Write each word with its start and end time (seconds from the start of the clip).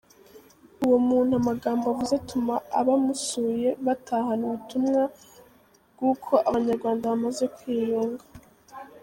Uwo 0.83 0.97
muntu 1.09 1.33
amagambo 1.39 1.83
avuze 1.93 2.13
atuma 2.21 2.55
abamusuye 2.79 3.69
batahana 3.85 4.43
ubutumwa 4.45 5.01
bw’uko 5.93 6.33
Abanyarwanda 6.47 7.11
bamaze 7.11 7.45
kwiyunga. 7.55 8.23